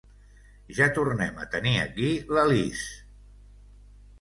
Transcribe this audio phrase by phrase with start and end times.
[0.77, 2.09] Ja tornem a tenir aquí
[2.39, 2.83] la Liz!